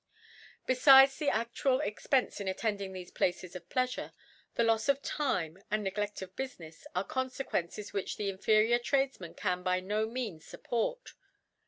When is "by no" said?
9.61-10.07